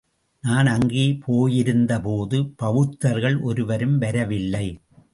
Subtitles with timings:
[0.41, 4.79] நான் அங்கு போயிருந்த போது பௌத்தர்கள் ஒருவரும் வரவில்லை.